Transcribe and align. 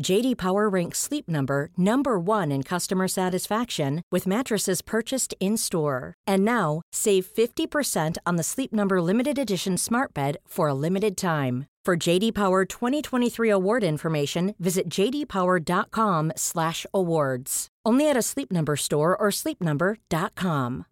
JD 0.00 0.36
Power 0.36 0.68
ranks 0.68 0.98
Sleep 0.98 1.28
Number 1.28 1.70
number 1.76 2.18
1 2.18 2.50
in 2.52 2.62
customer 2.62 3.08
satisfaction 3.08 4.02
with 4.12 4.26
mattresses 4.26 4.82
purchased 4.82 5.34
in-store. 5.40 6.14
And 6.26 6.44
now, 6.44 6.82
save 6.92 7.26
50% 7.26 8.18
on 8.24 8.36
the 8.36 8.42
Sleep 8.42 8.72
Number 8.72 9.02
limited 9.02 9.38
edition 9.38 9.78
Smart 9.78 10.14
Bed 10.14 10.36
for 10.46 10.68
a 10.68 10.74
limited 10.74 11.16
time. 11.16 11.66
For 11.84 11.96
JD 11.96 12.32
Power 12.32 12.64
2023 12.64 13.50
award 13.50 13.84
information, 13.84 14.54
visit 14.58 14.88
jdpower.com/awards. 14.88 17.68
Only 17.84 18.08
at 18.08 18.16
a 18.16 18.22
Sleep 18.22 18.52
Number 18.52 18.76
store 18.76 19.16
or 19.16 19.30
sleepnumber.com. 19.30 20.84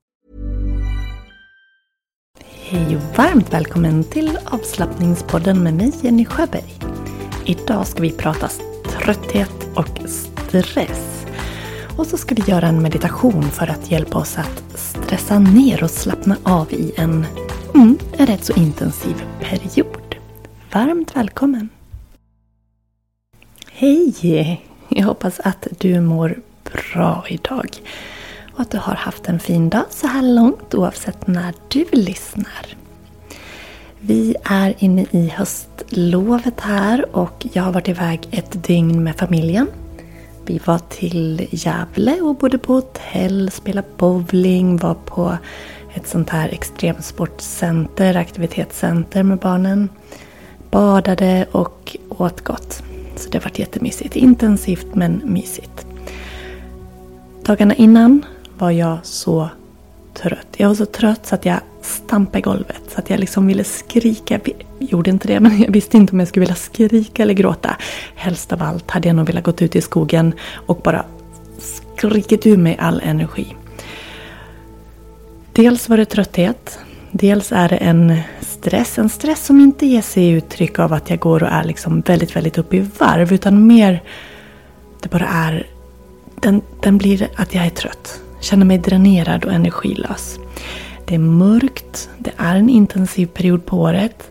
Hej 2.45 2.99
varmt 3.17 3.53
välkommen 3.53 4.05
till 4.05 4.39
avslappningspodden 4.45 5.63
med 5.63 5.75
mig 5.75 5.93
Jenny 6.03 6.25
Sjöberg. 6.25 6.75
Idag 7.45 7.87
ska 7.87 8.03
vi 8.03 8.13
prata 8.13 8.49
trötthet 9.05 9.69
och 9.75 10.09
stress. 10.09 11.27
Och 11.97 12.07
så 12.07 12.17
ska 12.17 12.35
vi 12.35 12.43
göra 12.51 12.67
en 12.67 12.83
meditation 12.83 13.43
för 13.43 13.67
att 13.67 13.91
hjälpa 13.91 14.19
oss 14.19 14.39
att 14.39 14.63
stressa 14.75 15.39
ner 15.39 15.85
och 15.85 15.91
slappna 15.91 16.37
av 16.43 16.73
i 16.73 16.93
en, 16.97 17.27
mm, 17.75 17.99
rätt 18.13 18.45
så 18.45 18.53
intensiv 18.53 19.25
period. 19.41 20.17
Varmt 20.73 21.17
välkommen! 21.17 21.69
Hej! 23.73 24.65
Jag 24.89 25.07
hoppas 25.07 25.41
att 25.41 25.67
du 25.79 26.01
mår 26.01 26.41
bra 26.65 27.25
idag. 27.29 27.69
Och 28.55 28.61
att 28.61 28.71
du 28.71 28.79
har 28.79 28.95
haft 28.95 29.29
en 29.29 29.41
fin 29.41 29.71
dag 29.71 29.85
så 29.91 30.07
här 30.07 30.23
långt 30.23 30.75
oavsett 30.75 31.27
när 31.27 31.55
du 31.69 31.85
lyssnar. 31.93 32.77
Vi 34.03 34.37
är 34.45 34.75
inne 34.79 35.07
i 35.11 35.29
höstlovet 35.29 36.61
här 36.61 37.17
och 37.17 37.47
jag 37.53 37.63
har 37.63 37.73
varit 37.73 37.89
iväg 37.89 38.29
ett 38.31 38.65
dygn 38.65 39.05
med 39.05 39.17
familjen. 39.17 39.67
Vi 40.45 40.61
var 40.65 40.79
till 40.79 41.47
Gävle 41.51 42.21
och 42.21 42.35
bodde 42.37 42.59
på 42.59 42.73
hotell, 42.73 43.51
spelade 43.51 43.89
bowling, 43.97 44.77
var 44.77 44.95
på 44.95 45.39
ett 45.95 46.09
sånt 46.09 46.31
här 46.31 46.49
extremsportcenter, 46.49 48.17
aktivitetscenter 48.17 49.23
med 49.23 49.39
barnen. 49.39 49.89
Badade 50.71 51.47
och 51.53 51.97
åt 52.09 52.41
gott. 52.41 52.83
Så 53.17 53.31
det 53.31 53.39
har 53.39 53.45
varit 53.45 53.59
jättemysigt. 53.59 54.17
Intensivt 54.17 54.95
men 54.95 55.23
mysigt. 55.25 55.87
Dagarna 57.43 57.75
innan 57.75 58.25
var 58.59 58.71
jag 58.71 58.99
så 59.03 59.49
trött. 60.23 60.47
Jag 60.57 60.69
var 60.69 60.75
så 60.75 60.87
trött 60.87 61.27
så 61.27 61.35
att 61.35 61.45
jag 61.45 61.61
stampade 61.83 62.39
i 62.39 62.43
golvet. 62.43 62.83
Så 62.89 62.99
att 62.99 63.11
jag 63.11 63.21
liksom 63.21 63.47
ville 63.47 63.65
skrika. 63.65 64.41
Jag 64.45 64.55
gjorde 64.79 65.11
inte 65.11 65.29
det, 65.29 65.41
men 65.41 65.63
jag 65.63 65.73
visste 65.73 65.97
inte 65.97 66.13
om 66.13 66.19
jag 66.19 66.29
skulle 66.29 66.41
vilja 66.41 66.55
skrika 66.55 67.23
eller 67.23 67.35
gråta. 67.35 67.77
Helst 68.15 68.53
av 68.53 68.63
allt 68.63 68.91
hade 68.91 69.09
jag 69.09 69.17
nog 69.17 69.27
velat 69.27 69.45
gå 69.45 69.53
ut 69.59 69.77
i 69.77 69.81
skogen 69.81 70.35
och 70.67 70.77
bara 70.77 71.05
skrikit 71.97 72.47
ur 72.47 72.57
mig 72.57 72.77
all 72.81 73.01
energi. 73.05 73.57
Dels 75.53 75.89
var 75.89 75.97
det 75.97 76.05
trötthet. 76.05 76.79
Dels 77.11 77.53
är 77.53 77.69
det 77.69 77.77
en 77.77 78.21
stress. 78.41 78.99
En 78.99 79.09
stress 79.09 79.47
som 79.47 79.61
inte 79.61 79.87
ger 79.87 80.03
sig 80.03 80.31
uttryck 80.31 80.79
av 80.79 80.93
att 80.93 81.11
jag 81.11 81.19
går 81.19 81.43
och 81.43 81.49
är 81.49 81.65
liksom 81.65 82.01
väldigt, 82.01 82.37
väldigt 82.37 82.59
uppe 82.59 82.77
i 82.77 82.87
varv. 82.99 83.33
Utan 83.33 83.67
mer, 83.67 84.03
det 85.03 85.11
bara 85.11 85.27
är, 85.27 85.67
den, 86.35 86.63
den 86.83 86.99
blir 86.99 87.29
att 87.37 87.55
jag 87.55 87.67
är 87.67 87.71
trött. 87.71 88.21
Känner 88.41 88.67
mig 88.67 88.79
dränerad 88.79 89.45
och 89.45 89.53
energilös. 89.53 90.39
Det 91.05 91.15
är 91.15 91.19
mörkt, 91.19 92.09
det 92.19 92.33
är 92.37 92.57
en 92.57 92.69
intensiv 92.69 93.27
period 93.27 93.67
på 93.67 93.79
året. 93.79 94.31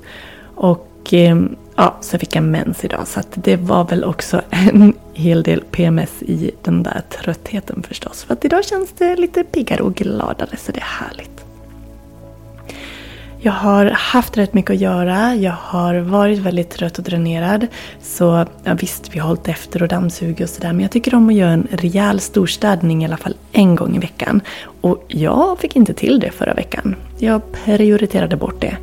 Och 0.55 1.13
eh, 1.13 1.37
ja, 1.75 1.97
så 2.01 2.19
fick 2.19 2.35
jag 2.35 2.43
mens 2.43 2.85
idag. 2.85 3.07
Så 3.07 3.21
det 3.33 3.55
var 3.55 3.83
väl 3.85 4.03
också 4.03 4.41
en 4.49 4.93
hel 5.13 5.43
del 5.43 5.63
PMS 5.71 6.21
i 6.21 6.51
den 6.63 6.83
där 6.83 7.01
tröttheten 7.09 7.83
förstås. 7.83 8.23
För 8.23 8.33
att 8.33 8.45
idag 8.45 8.65
känns 8.65 8.91
det 8.97 9.15
lite 9.15 9.43
piggare 9.43 9.81
och 9.81 9.95
gladare 9.95 10.57
så 10.57 10.71
det 10.71 10.79
är 10.79 11.05
härligt. 11.05 11.45
Jag 13.41 13.51
har 13.51 13.85
haft 13.85 14.37
rätt 14.37 14.53
mycket 14.53 14.71
att 14.71 14.79
göra. 14.79 15.35
Jag 15.35 15.55
har 15.59 15.95
varit 15.95 16.39
väldigt 16.39 16.69
trött 16.69 16.97
och 16.97 17.03
dränerad. 17.03 17.67
Så 18.01 18.45
ja, 18.63 18.73
visst, 18.73 19.15
vi 19.15 19.19
har 19.19 19.27
hållit 19.27 19.47
efter 19.47 19.81
och 19.81 19.87
dammsugit 19.87 20.41
och 20.41 20.49
sådär. 20.49 20.73
Men 20.73 20.81
jag 20.81 20.91
tycker 20.91 21.15
om 21.15 21.29
att 21.29 21.35
göra 21.35 21.51
en 21.51 21.67
rejäl 21.71 22.19
storstädning 22.19 23.01
i 23.01 23.05
alla 23.05 23.17
fall 23.17 23.35
en 23.51 23.75
gång 23.75 23.95
i 23.95 23.99
veckan. 23.99 24.41
Och 24.81 25.05
jag 25.07 25.59
fick 25.59 25.75
inte 25.75 25.93
till 25.93 26.19
det 26.19 26.31
förra 26.31 26.53
veckan. 26.53 26.95
Jag 27.17 27.41
prioriterade 27.51 28.35
bort 28.35 28.61
det. 28.61 28.77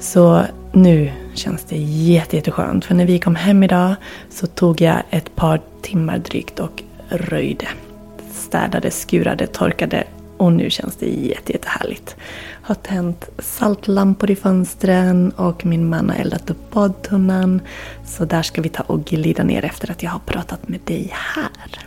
Så 0.00 0.42
nu 0.72 1.12
känns 1.34 1.64
det 1.64 1.76
jätteskönt. 1.76 2.84
För 2.84 2.94
när 2.94 3.06
vi 3.06 3.18
kom 3.18 3.34
hem 3.34 3.62
idag 3.62 3.94
så 4.30 4.46
tog 4.46 4.80
jag 4.80 4.96
ett 5.10 5.36
par 5.36 5.60
timmar 5.82 6.18
drygt 6.18 6.60
och 6.60 6.82
röjde. 7.08 7.68
Städade, 8.32 8.90
skurade, 8.90 9.46
torkade 9.46 10.04
och 10.36 10.52
nu 10.52 10.70
känns 10.70 10.96
det 10.96 11.06
jätte, 11.06 11.52
jättehärligt. 11.52 12.16
Har 12.62 12.74
tänt 12.74 13.28
saltlampor 13.38 14.30
i 14.30 14.36
fönstren 14.36 15.30
och 15.30 15.66
min 15.66 15.88
man 15.88 16.10
har 16.10 16.16
eldat 16.16 16.50
upp 16.50 16.70
badtunnan. 16.70 17.60
Så 18.06 18.24
där 18.24 18.42
ska 18.42 18.62
vi 18.62 18.68
ta 18.68 18.82
och 18.82 19.04
glida 19.04 19.44
ner 19.44 19.64
efter 19.64 19.90
att 19.90 20.02
jag 20.02 20.10
har 20.10 20.20
pratat 20.26 20.68
med 20.68 20.80
dig 20.84 21.10
här. 21.12 21.86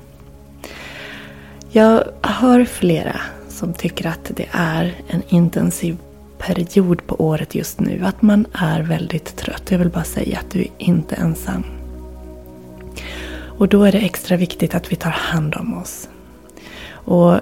Jag 1.72 2.04
hör 2.22 2.66
flera 2.66 3.22
som 3.50 3.74
tycker 3.74 4.08
att 4.08 4.32
det 4.36 4.46
är 4.52 4.96
en 5.08 5.22
intensiv 5.28 5.98
period 6.38 7.08
på 7.08 7.16
året 7.26 7.56
just 7.56 7.80
nu. 7.80 8.02
Att 8.04 8.22
man 8.22 8.46
är 8.54 8.82
väldigt 8.82 9.36
trött. 9.36 9.72
Jag 9.72 9.80
vill 9.80 9.90
bara 9.90 10.04
säga 10.04 10.40
att 10.40 10.52
du 10.52 10.60
är 10.62 10.70
inte 10.78 11.16
ensam. 11.16 11.64
Och 13.60 13.68
då 13.68 13.84
är 13.84 13.92
det 13.92 13.98
extra 13.98 14.38
viktigt 14.38 14.76
att 14.76 14.92
vi 14.92 14.96
tar 14.96 15.12
hand 15.12 15.56
om 15.56 15.78
oss. 15.78 16.10
Och 16.92 17.40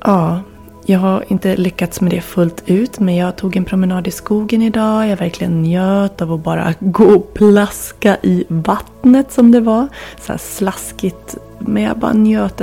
ja, 0.00 0.40
jag 0.88 0.98
har 0.98 1.24
inte 1.28 1.56
lyckats 1.56 2.00
med 2.00 2.12
det 2.12 2.20
fullt 2.20 2.62
ut 2.66 3.00
men 3.00 3.16
jag 3.16 3.36
tog 3.36 3.56
en 3.56 3.64
promenad 3.64 4.08
i 4.08 4.10
skogen 4.10 4.62
idag. 4.62 5.08
Jag 5.08 5.16
verkligen 5.16 5.62
njöt 5.62 6.22
av 6.22 6.32
att 6.32 6.44
bara 6.44 6.74
gå 6.80 7.04
och 7.04 7.34
plaska 7.34 8.16
i 8.22 8.44
vattnet 8.48 9.32
som 9.32 9.50
det 9.50 9.60
var. 9.60 9.88
Så 10.20 10.32
här 10.32 10.38
slaskigt. 10.38 11.36
Men 11.58 11.82
jag 11.82 11.98
bara 11.98 12.12
njöt 12.12 12.60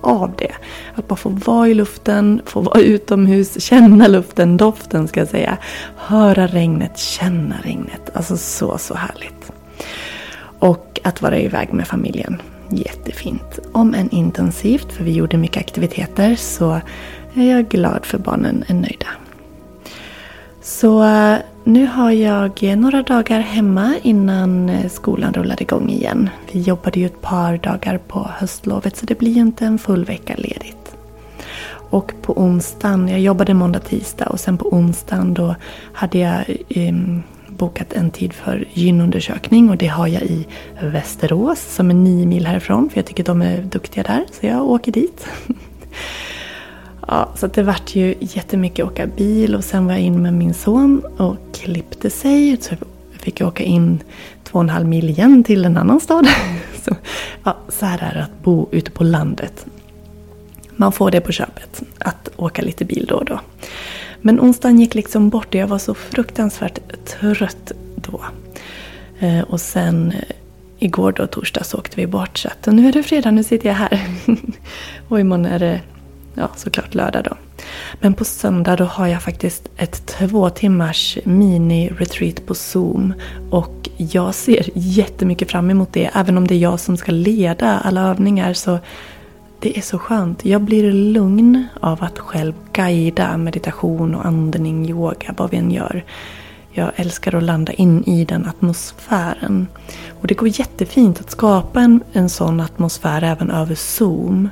av 0.00 0.32
det. 0.38 0.52
Att 0.94 1.08
bara 1.08 1.16
få 1.16 1.28
vara 1.28 1.68
i 1.68 1.74
luften, 1.74 2.42
få 2.44 2.60
vara 2.60 2.80
utomhus, 2.80 3.62
känna 3.62 4.06
luften, 4.06 4.56
doften 4.56 5.08
ska 5.08 5.20
jag 5.20 5.28
säga. 5.28 5.58
Höra 5.96 6.46
regnet, 6.46 6.98
känna 6.98 7.54
regnet. 7.62 8.10
Alltså 8.14 8.36
så, 8.36 8.78
så 8.78 8.94
härligt. 8.94 9.52
Och 10.58 11.00
att 11.04 11.22
vara 11.22 11.38
iväg 11.38 11.72
med 11.72 11.86
familjen. 11.86 12.42
Jättefint. 12.70 13.58
Om 13.72 13.94
än 13.94 14.10
intensivt, 14.10 14.92
för 14.92 15.04
vi 15.04 15.12
gjorde 15.12 15.36
mycket 15.36 15.60
aktiviteter, 15.60 16.36
så 16.36 16.80
är 17.34 17.50
jag 17.50 17.68
glad 17.68 18.06
för 18.06 18.18
barnen 18.18 18.64
är 18.66 18.74
nöjda. 18.74 19.06
Så 20.62 21.04
eh, 21.04 21.36
nu 21.64 21.86
har 21.86 22.10
jag 22.10 22.62
några 22.62 23.02
dagar 23.02 23.40
hemma 23.40 23.94
innan 24.02 24.68
eh, 24.68 24.88
skolan 24.90 25.32
rullar 25.32 25.62
igång 25.62 25.90
igen. 25.90 26.30
Vi 26.52 26.60
jobbade 26.60 27.00
ju 27.00 27.06
ett 27.06 27.20
par 27.20 27.58
dagar 27.58 27.98
på 27.98 28.30
höstlovet 28.34 28.96
så 28.96 29.06
det 29.06 29.18
blir 29.18 29.32
ju 29.32 29.40
inte 29.40 29.66
en 29.66 29.78
full 29.78 30.04
vecka 30.04 30.34
ledigt. 30.36 30.96
Och 31.90 32.12
på 32.22 32.40
onsdagen, 32.40 33.08
jag 33.08 33.20
jobbade 33.20 33.54
måndag, 33.54 33.80
tisdag 33.80 34.26
och 34.26 34.40
sen 34.40 34.58
på 34.58 34.74
onsdagen 34.74 35.34
då 35.34 35.54
hade 35.92 36.18
jag 36.18 36.44
um, 36.76 37.22
bokat 37.48 37.92
en 37.92 38.10
tid 38.10 38.32
för 38.32 38.64
gynundersökning 38.72 39.70
och 39.70 39.76
det 39.76 39.86
har 39.86 40.06
jag 40.06 40.22
i 40.22 40.46
Västerås 40.82 41.74
som 41.74 41.90
är 41.90 41.94
nio 41.94 42.26
mil 42.26 42.46
härifrån 42.46 42.90
för 42.90 42.98
jag 42.98 43.06
tycker 43.06 43.24
de 43.24 43.42
är 43.42 43.62
duktiga 43.62 44.04
där 44.04 44.24
så 44.32 44.46
jag 44.46 44.64
åker 44.64 44.92
dit. 44.92 45.26
Ja, 47.08 47.28
så 47.34 47.46
det 47.46 47.62
vart 47.62 47.94
ju 47.94 48.14
jättemycket 48.20 48.84
åka 48.84 49.06
bil 49.06 49.54
och 49.54 49.64
sen 49.64 49.86
var 49.86 49.92
jag 49.92 50.02
in 50.02 50.22
med 50.22 50.34
min 50.34 50.54
son 50.54 51.02
och 51.16 51.36
klippte 51.52 52.10
sig. 52.10 52.56
Så 52.60 52.74
fick 53.12 53.40
jag 53.40 53.48
åka 53.48 53.62
in 53.62 54.02
två 54.44 54.58
och 54.58 54.64
en 54.64 54.68
halv 54.68 54.86
mil 54.86 55.10
igen 55.10 55.44
till 55.44 55.64
en 55.64 55.76
annan 55.76 56.00
stad. 56.00 56.28
Så, 56.84 56.96
ja, 57.44 57.56
så 57.68 57.86
här 57.86 57.98
är 58.10 58.14
det 58.14 58.22
att 58.22 58.42
bo 58.42 58.68
ute 58.72 58.90
på 58.90 59.04
landet. 59.04 59.66
Man 60.76 60.92
får 60.92 61.10
det 61.10 61.20
på 61.20 61.32
köpet, 61.32 61.82
att 61.98 62.28
åka 62.36 62.62
lite 62.62 62.84
bil 62.84 63.06
då 63.08 63.14
och 63.14 63.24
då. 63.24 63.40
Men 64.20 64.40
onsdagen 64.40 64.80
gick 64.80 64.94
liksom 64.94 65.30
bort 65.30 65.46
och 65.46 65.54
jag 65.54 65.66
var 65.66 65.78
så 65.78 65.94
fruktansvärt 65.94 66.78
trött 67.06 67.72
då. 67.96 68.20
Eh, 69.18 69.40
och 69.40 69.60
sen 69.60 70.12
eh, 70.12 70.36
igår 70.78 71.12
då, 71.12 71.26
torsdag, 71.26 71.64
så 71.64 71.78
åkte 71.78 71.96
vi 71.96 72.06
bort. 72.06 72.38
Så 72.38 72.48
att, 72.48 72.66
nu 72.66 72.88
är 72.88 72.92
det 72.92 73.02
fredag, 73.02 73.30
nu 73.30 73.44
sitter 73.44 73.68
jag 73.68 73.76
här. 73.76 74.00
och 75.08 75.20
imorgon 75.20 75.46
är 75.46 75.58
det 75.58 75.80
ja, 76.34 76.48
såklart 76.56 76.94
lördag 76.94 77.24
då. 77.24 77.36
Men 78.00 78.14
på 78.14 78.24
söndag 78.24 78.76
då 78.76 78.84
har 78.84 79.06
jag 79.06 79.22
faktiskt 79.22 79.68
ett 79.76 80.06
två 80.06 80.50
timmars 80.50 81.18
mini-retreat 81.24 82.46
på 82.46 82.54
Zoom. 82.54 83.14
Och 83.50 83.88
jag 83.96 84.34
ser 84.34 84.70
jättemycket 84.74 85.50
fram 85.50 85.70
emot 85.70 85.92
det. 85.92 86.10
Även 86.14 86.38
om 86.38 86.46
det 86.46 86.54
är 86.54 86.58
jag 86.58 86.80
som 86.80 86.96
ska 86.96 87.12
leda 87.12 87.78
alla 87.78 88.00
övningar 88.00 88.54
så 88.54 88.78
det 89.60 89.78
är 89.78 89.82
så 89.82 89.98
skönt. 89.98 90.44
Jag 90.44 90.60
blir 90.60 90.92
lugn 90.92 91.66
av 91.80 92.04
att 92.04 92.18
själv 92.18 92.54
guida 92.72 93.36
meditation 93.36 94.14
och 94.14 94.26
andning, 94.26 94.90
yoga, 94.90 95.34
vad 95.36 95.50
vi 95.50 95.56
än 95.56 95.70
gör. 95.70 96.04
Jag 96.72 96.92
älskar 96.96 97.34
att 97.34 97.42
landa 97.42 97.72
in 97.72 98.04
i 98.04 98.24
den 98.24 98.46
atmosfären. 98.46 99.66
Och 100.20 100.26
det 100.26 100.34
går 100.34 100.48
jättefint 100.48 101.20
att 101.20 101.30
skapa 101.30 101.80
en, 101.80 102.00
en 102.12 102.28
sån 102.28 102.60
atmosfär 102.60 103.22
även 103.22 103.50
över 103.50 103.74
Zoom. 103.74 104.48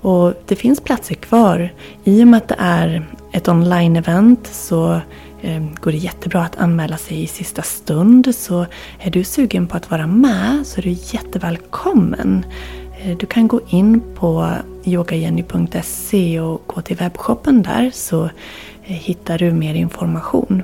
Och 0.00 0.34
det 0.46 0.56
finns 0.56 0.80
platser 0.80 1.14
kvar. 1.14 1.72
I 2.04 2.22
och 2.22 2.28
med 2.28 2.38
att 2.38 2.48
det 2.48 2.56
är 2.58 3.06
ett 3.32 3.48
online-event 3.48 4.44
så 4.44 5.00
eh, 5.40 5.62
går 5.80 5.92
det 5.92 5.98
jättebra 5.98 6.42
att 6.42 6.56
anmäla 6.56 6.96
sig 6.96 7.22
i 7.22 7.26
sista 7.26 7.62
stund. 7.62 8.34
Så 8.34 8.66
är 8.98 9.10
du 9.10 9.24
sugen 9.24 9.66
på 9.66 9.76
att 9.76 9.90
vara 9.90 10.06
med 10.06 10.66
så 10.66 10.80
är 10.80 10.82
du 10.82 10.90
jättevälkommen. 10.90 12.46
Eh, 13.00 13.16
du 13.16 13.26
kan 13.26 13.48
gå 13.48 13.60
in 13.68 14.02
på 14.14 14.52
yogajenny.se 14.84 16.40
och 16.40 16.62
gå 16.66 16.80
till 16.80 16.96
webbshoppen 16.96 17.62
där 17.62 17.90
så 17.94 18.24
eh, 18.24 18.96
hittar 18.96 19.38
du 19.38 19.52
mer 19.52 19.74
information. 19.74 20.62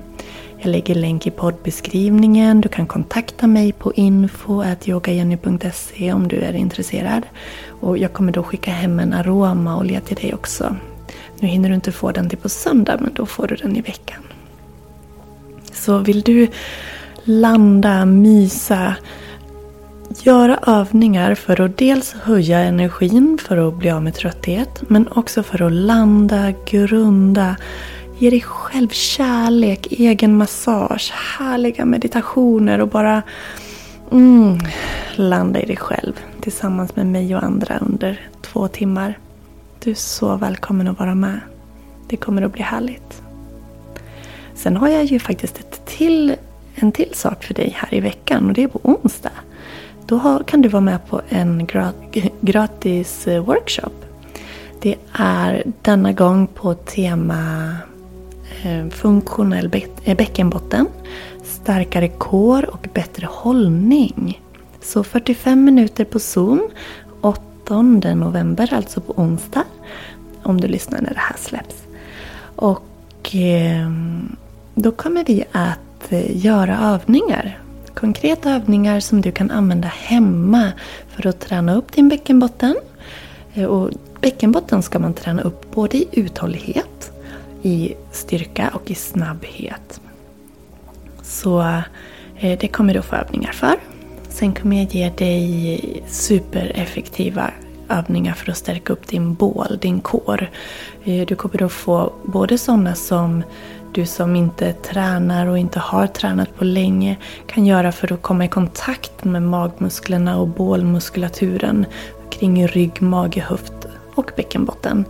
Jag 0.64 0.70
lägger 0.70 0.94
länk 0.94 1.26
i 1.26 1.30
poddbeskrivningen. 1.30 2.60
Du 2.60 2.68
kan 2.68 2.86
kontakta 2.86 3.46
mig 3.46 3.72
på 3.72 3.92
info.yogajenny.se 3.92 6.12
om 6.12 6.28
du 6.28 6.36
är 6.36 6.52
intresserad. 6.52 7.22
Och 7.84 7.98
jag 7.98 8.12
kommer 8.12 8.32
då 8.32 8.42
skicka 8.42 8.70
hem 8.70 9.00
en 9.00 9.12
aromaolja 9.12 10.00
till 10.00 10.16
dig 10.16 10.34
också. 10.34 10.76
Nu 11.40 11.48
hinner 11.48 11.68
du 11.68 11.74
inte 11.74 11.92
få 11.92 12.12
den 12.12 12.28
till 12.28 12.38
på 12.38 12.48
söndag 12.48 12.98
men 13.00 13.14
då 13.14 13.26
får 13.26 13.46
du 13.46 13.54
den 13.54 13.76
i 13.76 13.80
veckan. 13.80 14.22
Så 15.72 15.98
vill 15.98 16.20
du 16.20 16.48
landa, 17.24 18.04
mysa, 18.04 18.94
göra 20.22 20.58
övningar 20.66 21.34
för 21.34 21.60
att 21.60 21.78
dels 21.78 22.12
höja 22.12 22.58
energin 22.58 23.38
för 23.42 23.68
att 23.68 23.74
bli 23.74 23.90
av 23.90 24.02
med 24.02 24.14
trötthet 24.14 24.82
men 24.88 25.08
också 25.08 25.42
för 25.42 25.62
att 25.62 25.72
landa, 25.72 26.52
grunda, 26.66 27.56
ge 28.18 28.30
dig 28.30 28.40
själv 28.40 28.88
kärlek, 28.88 29.86
egen 29.90 30.36
massage, 30.36 31.12
härliga 31.38 31.84
meditationer 31.84 32.80
och 32.80 32.88
bara 32.88 33.22
mm, 34.12 34.58
landa 35.16 35.60
i 35.60 35.66
dig 35.66 35.76
själv 35.76 36.20
tillsammans 36.44 36.96
med 36.96 37.06
mig 37.06 37.36
och 37.36 37.42
andra 37.42 37.78
under 37.78 38.20
två 38.42 38.68
timmar. 38.68 39.18
Du 39.82 39.90
är 39.90 39.94
så 39.94 40.36
välkommen 40.36 40.88
att 40.88 40.98
vara 40.98 41.14
med. 41.14 41.40
Det 42.08 42.16
kommer 42.16 42.42
att 42.42 42.52
bli 42.52 42.62
härligt. 42.62 43.22
Sen 44.54 44.76
har 44.76 44.88
jag 44.88 45.04
ju 45.04 45.18
faktiskt 45.18 45.58
ett 45.58 45.86
till, 45.86 46.36
en 46.74 46.92
till 46.92 47.14
sak 47.14 47.44
för 47.44 47.54
dig 47.54 47.76
här 47.76 47.94
i 47.94 48.00
veckan 48.00 48.46
och 48.46 48.52
det 48.52 48.62
är 48.62 48.68
på 48.68 48.80
onsdag. 48.82 49.30
Då 50.06 50.42
kan 50.46 50.62
du 50.62 50.68
vara 50.68 50.80
med 50.80 51.06
på 51.08 51.20
en 51.28 51.68
gratis 52.40 53.26
eh, 53.26 53.44
workshop. 53.44 53.94
Det 54.80 54.96
är 55.12 55.62
denna 55.82 56.12
gång 56.12 56.46
på 56.46 56.74
tema 56.74 57.72
eh, 58.62 58.88
funktionell 58.88 59.70
eh, 60.04 60.16
bäckenbotten, 60.16 60.86
starkare 61.44 62.08
kår 62.08 62.70
och 62.70 62.88
bättre 62.94 63.26
hållning. 63.30 64.43
Så 64.84 65.04
45 65.04 65.64
minuter 65.64 66.04
på 66.04 66.18
Zoom 66.18 66.70
8 67.20 67.82
november, 67.82 68.74
alltså 68.74 69.00
på 69.00 69.12
onsdag. 69.12 69.64
Om 70.42 70.60
du 70.60 70.68
lyssnar 70.68 71.00
när 71.00 71.14
det 71.14 71.20
här 71.20 71.36
släpps. 71.38 71.82
Och 72.56 73.34
eh, 73.34 73.90
då 74.74 74.92
kommer 74.92 75.24
vi 75.24 75.44
att 75.52 76.12
eh, 76.12 76.44
göra 76.44 76.78
övningar. 76.78 77.58
Konkreta 77.94 78.50
övningar 78.50 79.00
som 79.00 79.20
du 79.20 79.32
kan 79.32 79.50
använda 79.50 79.88
hemma 79.88 80.72
för 81.08 81.26
att 81.26 81.40
träna 81.40 81.74
upp 81.74 81.92
din 81.92 82.08
bäckenbotten. 82.08 82.76
Eh, 83.54 83.64
och 83.64 83.90
bäckenbotten 84.20 84.82
ska 84.82 84.98
man 84.98 85.14
träna 85.14 85.42
upp 85.42 85.74
både 85.74 85.96
i 85.96 86.08
uthållighet, 86.12 87.12
i 87.62 87.94
styrka 88.12 88.70
och 88.74 88.90
i 88.90 88.94
snabbhet. 88.94 90.00
Så 91.22 91.60
eh, 92.36 92.58
det 92.58 92.68
kommer 92.68 92.92
du 92.94 93.00
att 93.00 93.06
få 93.06 93.16
övningar 93.16 93.52
för. 93.52 93.78
Sen 94.34 94.54
kommer 94.54 94.76
jag 94.76 94.94
ge 94.94 95.10
dig 95.10 96.02
supereffektiva 96.06 97.50
övningar 97.88 98.32
för 98.32 98.50
att 98.50 98.56
stärka 98.56 98.92
upp 98.92 99.08
din 99.08 99.34
bål, 99.34 99.78
din 99.80 100.00
kår. 100.00 100.50
Eh, 101.04 101.26
du 101.26 101.34
kommer 101.34 101.58
då 101.58 101.68
få 101.68 102.12
både 102.24 102.58
sådana 102.58 102.94
som 102.94 103.42
du 103.92 104.06
som 104.06 104.36
inte 104.36 104.72
tränar 104.72 105.46
och 105.46 105.58
inte 105.58 105.78
har 105.78 106.06
tränat 106.06 106.56
på 106.58 106.64
länge 106.64 107.16
kan 107.46 107.66
göra 107.66 107.92
för 107.92 108.12
att 108.12 108.22
komma 108.22 108.44
i 108.44 108.48
kontakt 108.48 109.24
med 109.24 109.42
magmusklerna 109.42 110.38
och 110.38 110.48
bålmuskulaturen 110.48 111.86
kring 112.30 112.66
rygg, 112.66 113.02
mage, 113.02 113.40
höft 113.40 113.86
och 114.14 114.30
bäckenbotten. 114.36 115.04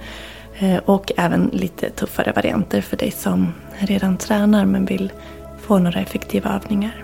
Eh, 0.58 0.76
och 0.84 1.12
även 1.16 1.50
lite 1.52 1.90
tuffare 1.90 2.32
varianter 2.32 2.80
för 2.80 2.96
dig 2.96 3.10
som 3.10 3.52
redan 3.78 4.16
tränar 4.16 4.64
men 4.64 4.84
vill 4.84 5.12
få 5.60 5.78
några 5.78 6.00
effektiva 6.00 6.50
övningar. 6.50 7.03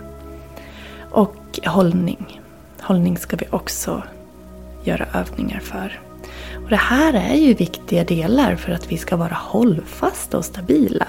Och 1.57 1.65
hållning. 1.65 2.41
Hållning 2.81 3.17
ska 3.17 3.37
vi 3.37 3.45
också 3.49 4.03
göra 4.83 5.05
övningar 5.13 5.59
för. 5.59 6.01
Och 6.63 6.69
det 6.69 6.75
här 6.75 7.13
är 7.13 7.35
ju 7.35 7.53
viktiga 7.53 8.03
delar 8.03 8.55
för 8.55 8.71
att 8.71 8.91
vi 8.91 8.97
ska 8.97 9.15
vara 9.15 9.33
hållfasta 9.33 10.37
och 10.37 10.45
stabila. 10.45 11.07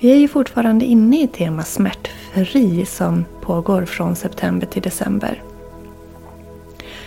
Vi 0.00 0.10
är 0.10 0.16
ju 0.16 0.28
fortfarande 0.28 0.84
inne 0.84 1.22
i 1.22 1.28
tema 1.28 1.62
smärtfri 1.62 2.86
som 2.86 3.24
pågår 3.40 3.84
från 3.84 4.16
september 4.16 4.66
till 4.66 4.82
december. 4.82 5.42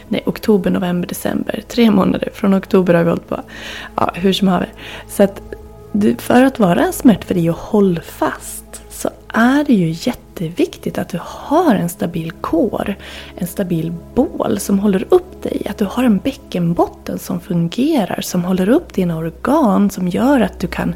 Nej, 0.07 0.23
oktober, 0.25 0.71
november, 0.71 1.07
december. 1.07 1.63
Tre 1.67 1.91
månader. 1.91 2.29
Från 2.33 2.53
oktober 2.57 2.93
har 2.93 3.03
vi 3.03 3.09
hållit 3.09 3.29
på. 3.29 3.41
Ja, 3.95 4.11
hur 4.15 4.33
som 4.33 4.47
haver. 4.47 4.73
Så 5.07 5.23
att 5.23 5.41
för 6.17 6.43
att 6.43 6.59
vara 6.59 6.91
smärtfri 6.91 7.49
och 7.49 7.55
hållfast 7.55 8.80
så 9.01 9.09
är 9.27 9.63
det 9.63 9.73
ju 9.73 9.89
jätteviktigt 9.89 10.97
att 10.97 11.09
du 11.09 11.19
har 11.23 11.75
en 11.75 11.89
stabil 11.89 12.31
kår, 12.31 12.95
en 13.35 13.47
stabil 13.47 13.93
bål 14.15 14.59
som 14.59 14.79
håller 14.79 15.05
upp 15.09 15.43
dig. 15.43 15.61
Att 15.69 15.77
du 15.77 15.85
har 15.85 16.03
en 16.03 16.17
bäckenbotten 16.17 17.19
som 17.19 17.39
fungerar, 17.39 18.21
som 18.21 18.43
håller 18.43 18.69
upp 18.69 18.93
dina 18.93 19.17
organ, 19.17 19.89
som 19.89 20.07
gör 20.07 20.41
att 20.41 20.59
du 20.59 20.67
kan 20.67 20.95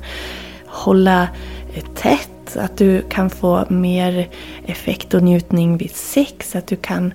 hålla 0.68 1.28
eh, 1.74 1.84
tätt, 1.96 2.58
att 2.58 2.78
du 2.78 3.02
kan 3.10 3.30
få 3.30 3.66
mer 3.70 4.30
effekt 4.66 5.14
och 5.14 5.24
njutning 5.24 5.78
vid 5.78 5.92
sex, 5.96 6.56
att 6.56 6.68
du 6.68 6.76
kan 6.76 7.14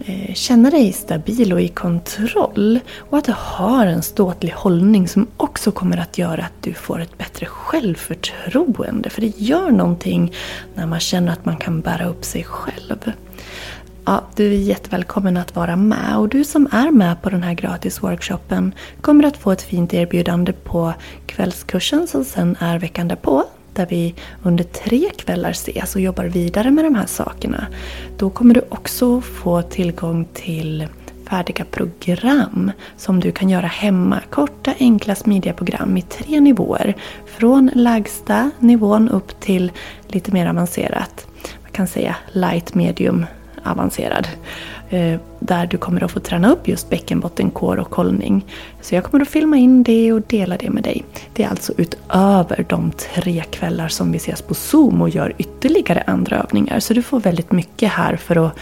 Eh, 0.00 0.34
känna 0.34 0.70
dig 0.70 0.92
stabil 0.92 1.52
och 1.52 1.60
i 1.60 1.68
kontroll 1.68 2.80
och 2.98 3.18
att 3.18 3.24
du 3.24 3.34
har 3.36 3.86
en 3.86 4.02
ståtlig 4.02 4.50
hållning 4.50 5.08
som 5.08 5.26
också 5.36 5.72
kommer 5.72 5.96
att 5.96 6.18
göra 6.18 6.44
att 6.44 6.62
du 6.62 6.74
får 6.74 7.00
ett 7.00 7.18
bättre 7.18 7.46
självförtroende. 7.46 9.10
För 9.10 9.20
det 9.20 9.40
gör 9.40 9.70
någonting 9.70 10.32
när 10.74 10.86
man 10.86 11.00
känner 11.00 11.32
att 11.32 11.44
man 11.44 11.56
kan 11.56 11.80
bära 11.80 12.06
upp 12.06 12.24
sig 12.24 12.44
själv. 12.44 13.12
Ja, 14.04 14.24
du 14.36 14.46
är 14.46 14.58
jättevälkommen 14.58 15.36
att 15.36 15.56
vara 15.56 15.76
med 15.76 16.16
och 16.18 16.28
du 16.28 16.44
som 16.44 16.68
är 16.72 16.90
med 16.90 17.22
på 17.22 17.30
den 17.30 17.42
här 17.42 17.54
gratis 17.54 18.02
workshopen 18.02 18.74
kommer 19.00 19.24
att 19.24 19.36
få 19.36 19.50
ett 19.50 19.62
fint 19.62 19.94
erbjudande 19.94 20.52
på 20.52 20.94
kvällskursen 21.26 22.06
som 22.06 22.24
sen 22.24 22.56
är 22.60 22.78
veckan 22.78 23.08
därpå 23.08 23.44
där 23.74 23.86
vi 23.86 24.14
under 24.42 24.64
tre 24.64 25.10
kvällar 25.16 25.50
ses 25.50 25.94
och 25.94 26.00
jobbar 26.00 26.24
vidare 26.24 26.70
med 26.70 26.84
de 26.84 26.94
här 26.94 27.06
sakerna. 27.06 27.66
Då 28.16 28.30
kommer 28.30 28.54
du 28.54 28.62
också 28.68 29.20
få 29.20 29.62
tillgång 29.62 30.28
till 30.32 30.88
färdiga 31.28 31.64
program 31.64 32.72
som 32.96 33.20
du 33.20 33.32
kan 33.32 33.50
göra 33.50 33.66
hemma. 33.66 34.20
Korta, 34.30 34.74
enkla, 34.78 35.14
smidiga 35.14 35.52
program 35.52 35.96
i 35.96 36.02
tre 36.02 36.40
nivåer. 36.40 36.94
Från 37.26 37.70
lägsta 37.74 38.50
nivån 38.58 39.08
upp 39.08 39.40
till 39.40 39.72
lite 40.08 40.32
mer 40.32 40.46
avancerat. 40.46 41.26
Man 41.62 41.70
kan 41.72 41.86
säga 41.86 42.16
light, 42.32 42.74
medium, 42.74 43.26
avancerad. 43.64 44.28
Eh, 44.90 45.20
där 45.38 45.66
du 45.66 45.78
kommer 45.78 46.04
att 46.04 46.10
få 46.10 46.20
träna 46.20 46.52
upp 46.52 46.68
just 46.68 46.90
bäckenbottenkår 46.90 47.76
och 47.76 47.94
hållning. 47.94 48.44
Så 48.80 48.94
jag 48.94 49.04
kommer 49.04 49.22
att 49.22 49.28
filma 49.28 49.56
in 49.56 49.82
det 49.82 50.12
och 50.12 50.22
dela 50.22 50.56
det 50.56 50.70
med 50.70 50.82
dig. 50.82 51.04
Det 51.32 51.44
är 51.44 51.48
alltså 51.48 51.72
utöver 51.76 52.66
de 52.68 52.92
tre 52.92 53.42
kvällar 53.50 53.88
som 53.88 54.12
vi 54.12 54.16
ses 54.16 54.42
på 54.42 54.54
Zoom 54.54 55.02
och 55.02 55.08
gör 55.08 55.34
ytterligare 55.38 56.02
andra 56.06 56.36
övningar. 56.36 56.80
Så 56.80 56.94
du 56.94 57.02
får 57.02 57.20
väldigt 57.20 57.52
mycket 57.52 57.90
här 57.90 58.16
för 58.16 58.46
att 58.46 58.58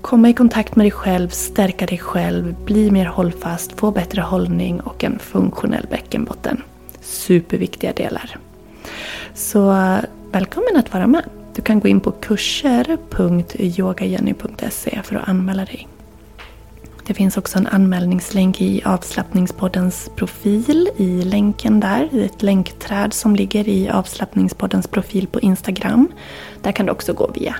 komma 0.00 0.28
i 0.28 0.32
kontakt 0.32 0.76
med 0.76 0.84
dig 0.84 0.90
själv, 0.90 1.28
stärka 1.28 1.86
dig 1.86 1.98
själv, 1.98 2.54
bli 2.64 2.90
mer 2.90 3.06
hållfast, 3.06 3.72
få 3.72 3.90
bättre 3.90 4.20
hållning 4.20 4.80
och 4.80 5.04
en 5.04 5.18
funktionell 5.18 5.86
bäckenbotten. 5.90 6.62
Superviktiga 7.00 7.92
delar. 7.92 8.36
Så 9.34 9.72
eh, 9.72 9.98
välkommen 10.32 10.76
att 10.76 10.92
vara 10.92 11.06
med! 11.06 11.39
Du 11.60 11.64
kan 11.64 11.80
gå 11.80 11.88
in 11.88 12.00
på 12.00 12.10
kurser.yogajenny.se 12.10 15.02
för 15.02 15.16
att 15.16 15.28
anmäla 15.28 15.64
dig. 15.64 15.88
Det 17.06 17.14
finns 17.14 17.36
också 17.36 17.58
en 17.58 17.66
anmälningslänk 17.66 18.60
i 18.60 18.82
avslappningspoddens 18.84 20.10
profil 20.16 20.88
i 20.96 21.22
länken 21.22 21.80
där. 21.80 22.08
I 22.12 22.24
ett 22.24 22.42
länkträd 22.42 23.12
som 23.12 23.36
ligger 23.36 23.68
i 23.68 23.90
avslappningspoddens 23.90 24.86
profil 24.86 25.26
på 25.26 25.40
Instagram. 25.40 26.08
Där 26.62 26.72
kan 26.72 26.86
du 26.86 26.92
också 26.92 27.12
gå 27.12 27.30
via. 27.34 27.56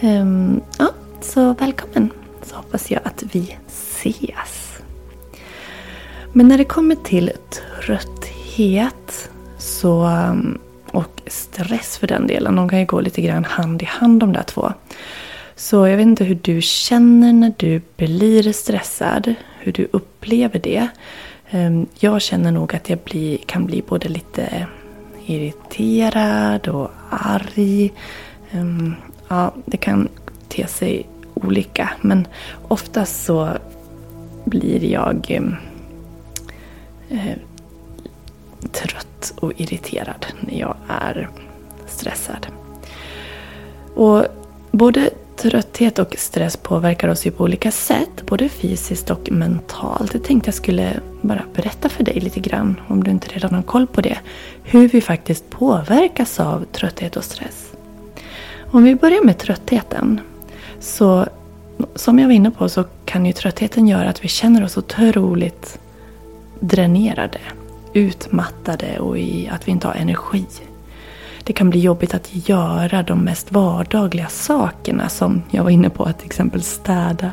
Um, 0.00 0.60
ja, 0.78 0.88
så 1.20 1.54
välkommen! 1.54 2.10
Så 2.42 2.56
hoppas 2.56 2.90
jag 2.90 3.00
att 3.04 3.22
vi 3.32 3.56
ses. 3.66 4.78
Men 6.32 6.48
när 6.48 6.58
det 6.58 6.64
kommer 6.64 6.94
till 6.94 7.32
trötthet 7.80 9.30
så 9.58 10.02
ehm, 10.02 10.58
och 10.98 11.22
stress 11.26 11.98
för 11.98 12.06
den 12.06 12.26
delen. 12.26 12.56
De 12.56 12.68
kan 12.68 12.78
ju 12.78 12.86
gå 12.86 13.00
lite 13.00 13.22
grann 13.22 13.44
hand 13.44 13.82
i 13.82 13.84
hand 13.84 14.20
de 14.20 14.32
där 14.32 14.42
två. 14.42 14.72
Så 15.56 15.86
jag 15.86 15.96
vet 15.96 16.06
inte 16.06 16.24
hur 16.24 16.38
du 16.42 16.62
känner 16.62 17.32
när 17.32 17.52
du 17.56 17.82
blir 17.96 18.52
stressad. 18.52 19.34
Hur 19.58 19.72
du 19.72 19.88
upplever 19.92 20.58
det. 20.58 20.88
Ehm, 21.50 21.86
jag 21.98 22.22
känner 22.22 22.52
nog 22.52 22.74
att 22.74 22.90
jag 22.90 22.98
blir, 22.98 23.38
kan 23.46 23.66
bli 23.66 23.82
både 23.88 24.08
lite 24.08 24.66
irriterad 25.26 26.68
och 26.68 26.90
arg. 27.10 27.92
Ehm, 28.52 28.94
ja, 29.28 29.54
det 29.66 29.76
kan 29.76 30.08
te 30.48 30.66
sig 30.66 31.06
olika. 31.34 31.90
Men 32.00 32.26
oftast 32.68 33.24
så 33.24 33.48
blir 34.44 34.84
jag 34.84 35.26
ehm, 35.30 35.56
eh, 37.10 37.36
trött 38.72 39.07
trött 39.18 39.34
och 39.40 39.52
irriterad 39.56 40.26
när 40.40 40.58
jag 40.58 40.76
är 40.88 41.28
stressad. 41.86 42.46
Och 43.94 44.24
både 44.70 45.10
trötthet 45.36 45.98
och 45.98 46.14
stress 46.18 46.56
påverkar 46.56 47.08
oss 47.08 47.26
ju 47.26 47.30
på 47.30 47.44
olika 47.44 47.70
sätt, 47.70 48.26
både 48.26 48.48
fysiskt 48.48 49.10
och 49.10 49.30
mentalt. 49.30 50.14
Jag 50.14 50.24
tänkte 50.24 50.48
jag 50.48 50.54
skulle 50.54 51.00
bara 51.20 51.42
berätta 51.54 51.88
för 51.88 52.04
dig 52.04 52.20
lite 52.20 52.40
grann, 52.40 52.80
om 52.88 53.04
du 53.04 53.10
inte 53.10 53.28
redan 53.28 53.54
har 53.54 53.62
koll 53.62 53.86
på 53.86 54.00
det, 54.00 54.18
hur 54.62 54.88
vi 54.88 55.00
faktiskt 55.00 55.50
påverkas 55.50 56.40
av 56.40 56.64
trötthet 56.72 57.16
och 57.16 57.24
stress. 57.24 57.72
Om 58.72 58.84
vi 58.84 58.94
börjar 58.94 59.24
med 59.24 59.38
tröttheten, 59.38 60.20
så 60.80 61.26
som 61.94 62.18
jag 62.18 62.26
var 62.26 62.34
inne 62.34 62.50
på 62.50 62.68
så 62.68 62.84
kan 63.04 63.26
ju 63.26 63.32
tröttheten 63.32 63.88
göra 63.88 64.08
att 64.08 64.24
vi 64.24 64.28
känner 64.28 64.64
oss 64.64 64.76
otroligt 64.76 65.78
dränerade 66.60 67.40
utmattade 67.92 68.98
och 68.98 69.18
i 69.18 69.48
att 69.48 69.68
vi 69.68 69.72
inte 69.72 69.86
har 69.86 69.94
energi. 69.94 70.46
Det 71.44 71.52
kan 71.52 71.70
bli 71.70 71.80
jobbigt 71.80 72.14
att 72.14 72.48
göra 72.48 73.02
de 73.02 73.20
mest 73.20 73.52
vardagliga 73.52 74.28
sakerna 74.28 75.08
som 75.08 75.42
jag 75.50 75.62
var 75.62 75.70
inne 75.70 75.90
på, 75.90 76.04
att 76.04 76.18
till 76.18 76.26
exempel 76.26 76.62
städa. 76.62 77.32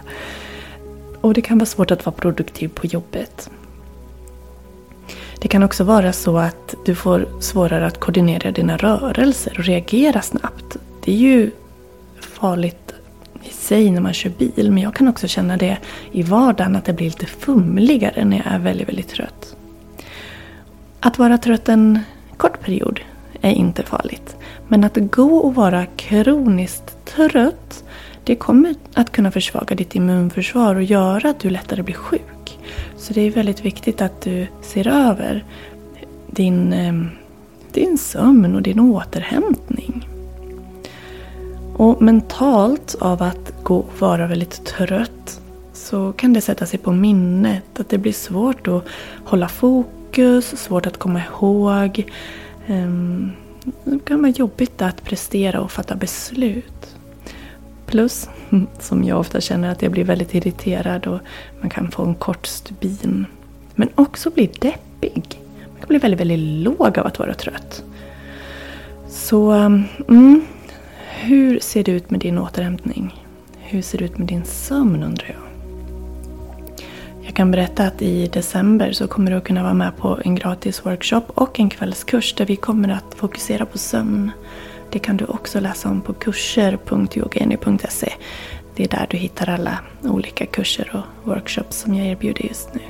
Och 1.22 1.34
det 1.34 1.42
kan 1.42 1.58
vara 1.58 1.66
svårt 1.66 1.92
att 1.92 2.06
vara 2.06 2.16
produktiv 2.16 2.68
på 2.68 2.88
jobbet. 2.88 3.50
Det 5.40 5.48
kan 5.48 5.64
också 5.64 5.84
vara 5.84 6.14
så 6.14 6.38
att 6.38 6.76
du 6.86 6.96
får 6.96 7.28
svårare 7.40 7.86
att 7.86 8.00
koordinera 8.00 8.52
dina 8.52 8.78
rörelser 8.78 9.56
och 9.58 9.66
reagera 9.66 10.22
snabbt. 10.22 10.78
Det 11.04 11.12
är 11.12 11.18
ju 11.18 11.52
farligt 12.20 12.94
i 13.44 13.50
sig 13.50 13.92
när 13.92 14.02
man 14.02 14.14
kör 14.14 14.30
bil, 14.30 14.72
men 14.72 14.84
jag 14.84 14.96
kan 14.96 15.08
också 15.08 15.28
känna 15.28 15.58
det 15.58 15.78
i 16.12 16.24
vardagen 16.24 16.76
att 16.76 16.86
det 16.86 16.94
blir 16.94 17.06
lite 17.06 17.26
fumligare 17.26 18.26
när 18.26 18.38
jag 18.38 18.48
är 18.48 18.60
väldigt, 18.60 18.88
väldigt 18.88 19.10
trött. 19.10 19.55
Att 21.06 21.20
vara 21.20 21.38
trött 21.38 21.70
en 21.70 22.00
kort 22.38 22.62
period 22.62 23.00
är 23.42 23.52
inte 23.52 23.84
farligt. 23.84 24.36
Men 24.68 24.84
att 24.84 24.98
gå 24.98 25.38
och 25.38 25.56
vara 25.56 25.86
kroniskt 25.86 27.06
trött 27.06 27.84
det 28.24 28.36
kommer 28.36 28.76
att 28.94 29.12
kunna 29.12 29.32
försvaga 29.32 29.76
ditt 29.76 29.96
immunförsvar 29.96 30.76
och 30.76 30.84
göra 30.84 31.30
att 31.30 31.40
du 31.40 31.50
lättare 31.50 31.84
blir 31.84 31.96
sjuk. 31.96 32.60
Så 32.98 33.14
det 33.14 33.22
är 33.22 33.32
väldigt 33.32 33.66
viktigt 33.66 34.02
att 34.02 34.22
du 34.22 34.48
ser 34.62 34.88
över 34.88 35.44
din, 36.28 36.74
ehm, 36.74 37.10
din 37.72 37.98
sömn 37.98 38.56
och 38.56 38.62
din 38.62 38.80
återhämtning. 38.80 40.10
Och 41.76 42.02
mentalt 42.02 42.96
av 43.00 43.24
att 43.24 43.54
gå 43.64 43.78
och 43.78 44.00
vara 44.00 44.28
väldigt 44.28 44.66
trött 44.66 45.42
så 45.74 46.14
kan 46.14 46.34
det 46.34 46.42
sätta 46.42 46.66
sig 46.66 46.80
på 46.80 46.92
minnet. 46.92 47.80
Att 47.80 47.90
det 47.90 47.98
blir 47.98 48.14
svårt 48.14 48.68
att 48.68 48.84
hålla 49.26 49.48
fokus 49.48 50.05
fokus, 50.16 50.58
svårt 50.58 50.88
att 50.88 50.98
komma 50.98 51.22
ihåg. 51.22 52.12
Ehm, 52.68 53.32
det 53.84 54.00
kan 54.06 54.22
vara 54.22 54.32
jobbigt 54.32 54.82
att 54.82 55.04
prestera 55.04 55.62
och 55.62 55.72
fatta 55.72 55.96
beslut. 55.96 56.96
Plus, 57.86 58.30
som 58.80 59.04
jag 59.04 59.20
ofta 59.20 59.42
känner, 59.42 59.72
att 59.72 59.82
jag 59.82 59.92
blir 59.92 60.04
väldigt 60.04 60.34
irriterad 60.34 61.08
och 61.08 61.20
man 61.62 61.70
kan 61.70 61.92
få 61.92 62.04
en 62.04 62.16
kort 62.16 62.46
stubin. 62.46 63.26
Men 63.76 63.90
också 63.96 64.30
bli 64.30 64.48
deppig. 64.48 65.40
Man 65.72 65.80
kan 65.80 65.88
bli 65.88 65.98
väldigt, 65.98 66.20
väldigt 66.20 66.64
låg 66.64 67.00
av 67.00 67.08
att 67.08 67.20
vara 67.20 67.34
trött. 67.34 67.84
Så, 69.08 69.52
mm, 69.52 70.42
hur 71.22 71.60
ser 71.60 71.84
det 71.84 71.92
ut 71.92 72.12
med 72.12 72.20
din 72.20 72.38
återhämtning? 72.38 73.24
Hur 73.58 73.82
ser 73.82 73.98
det 73.98 74.06
ut 74.06 74.18
med 74.18 74.28
din 74.28 74.46
sömn 74.46 75.04
undrar 75.04 75.28
jag? 75.28 75.45
Jag 77.26 77.36
kan 77.36 77.52
berätta 77.52 77.84
att 77.84 78.02
i 78.02 78.28
december 78.28 78.92
så 78.92 79.08
kommer 79.08 79.32
du 79.32 79.38
att 79.38 79.44
kunna 79.44 79.64
vara 79.64 79.74
med 79.74 79.98
på 79.98 80.20
en 80.26 80.36
gratis 80.36 80.86
workshop 80.86 81.22
och 81.28 81.60
en 81.60 81.70
kvällskurs 81.70 82.34
där 82.34 82.46
vi 82.46 82.56
kommer 82.56 82.90
att 82.90 83.16
fokusera 83.16 83.66
på 83.66 83.78
sömn. 83.78 84.32
Det 84.92 85.00
kan 85.00 85.18
du 85.18 85.26
också 85.26 85.60
läsa 85.60 85.90
om 85.90 86.02
på 86.02 86.14
kurser.yogeni.se. 86.14 88.14
Det 88.76 88.84
är 88.84 88.88
där 88.88 89.08
du 89.10 89.18
hittar 89.18 89.50
alla 89.50 89.80
olika 90.04 90.46
kurser 90.46 90.96
och 90.96 91.30
workshops 91.30 91.80
som 91.80 91.94
jag 91.94 92.08
erbjuder 92.08 92.46
just 92.46 92.74
nu. 92.74 92.82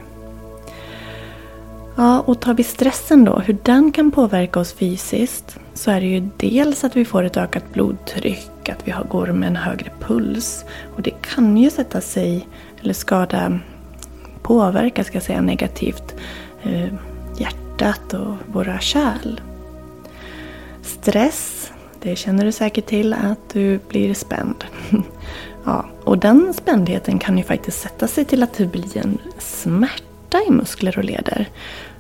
Ja, 1.96 2.20
och 2.20 2.42
tar 2.42 2.54
vi 2.54 2.64
stressen 2.64 3.26
då, 3.26 3.40
hur 3.40 3.58
den 3.64 3.92
kan 3.92 4.12
påverka 4.12 4.60
oss 4.60 4.74
fysiskt 4.74 5.60
så 5.74 5.92
är 5.92 6.02
det 6.02 6.08
ju 6.08 6.30
dels 6.38 6.84
att 6.84 6.96
vi 6.96 7.06
får 7.06 7.24
ett 7.24 7.38
ökat 7.38 7.74
blodtryck, 7.74 8.70
att 8.70 8.88
vi 8.88 8.94
går 9.10 9.28
med 9.28 9.48
en 9.48 9.56
högre 9.56 9.92
puls. 10.00 10.66
Och 10.96 11.02
det 11.02 11.14
kan 11.22 11.58
ju 11.58 11.70
sätta 11.70 12.02
sig 12.02 12.48
eller 12.82 12.94
skada 12.94 13.60
påverkar 14.46 15.04
ska 15.04 15.16
jag 15.16 15.24
säga, 15.24 15.42
negativt 15.42 16.16
eh, 16.64 16.94
hjärtat 17.38 18.14
och 18.14 18.36
våra 18.54 18.80
kärl. 18.80 19.42
Stress, 20.82 21.72
det 22.02 22.16
känner 22.16 22.46
du 22.46 22.52
säkert 22.52 22.86
till 22.86 23.14
att 23.14 23.50
du 23.54 23.80
blir 23.90 24.14
spänd. 24.14 24.66
ja, 25.66 25.86
och 26.04 26.18
den 26.18 26.54
spändheten 26.54 27.20
kan 27.20 27.38
ju 27.38 27.44
faktiskt 27.44 27.82
sätta 27.82 28.08
sig 28.08 28.26
till 28.26 28.44
att 28.44 28.54
det 28.54 28.66
blir 28.66 28.98
en 28.98 29.18
smärta 29.40 30.42
i 30.48 30.52
muskler 30.52 30.98
och 30.98 31.04
leder. 31.04 31.50